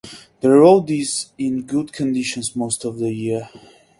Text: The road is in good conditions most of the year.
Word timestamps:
The 0.39 0.49
road 0.49 0.89
is 0.89 1.27
in 1.37 1.61
good 1.61 1.93
conditions 1.93 2.55
most 2.55 2.85
of 2.85 2.97
the 2.97 3.11
year. 3.13 3.49